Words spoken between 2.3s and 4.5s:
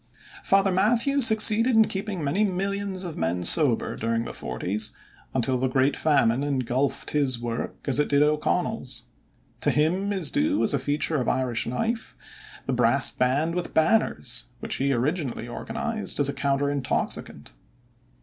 millions of men sober during the